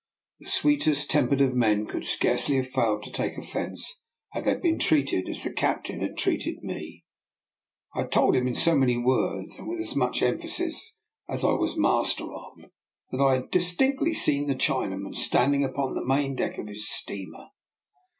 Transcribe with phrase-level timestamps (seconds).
[0.39, 3.83] The sweetest tempered of men could scarcely have failed to take oflfence
[4.31, 7.05] had they been treated as the captain had treated me.
[7.93, 10.95] I had told him in so many words, and with as much emphasis
[11.29, 12.71] as I was master of,
[13.11, 16.89] that I had dis tinctly seen the Chinaman standing upon the main deck of his
[16.89, 17.49] steamer.